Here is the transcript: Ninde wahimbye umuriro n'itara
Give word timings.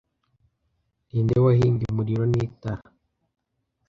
Ninde 1.09 1.35
wahimbye 1.45 1.85
umuriro 1.89 2.23
n'itara 2.27 2.81